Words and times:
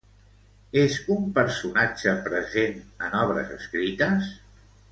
És 0.83 0.95
un 1.15 1.27
personatge 1.35 2.15
present 2.29 2.81
en 3.09 3.15
obres 3.21 3.53
escrites? 3.59 4.35